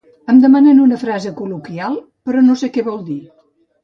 [0.31, 1.97] Em demanen una frase col·loquial,
[2.29, 3.19] però no sé que vol dir